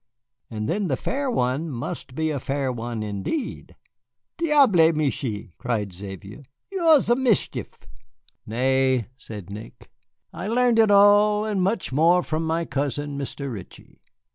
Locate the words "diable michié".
4.37-5.51